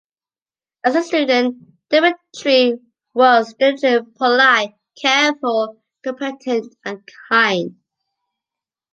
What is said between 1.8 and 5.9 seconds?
Dmitrij was diligent, polite, careful,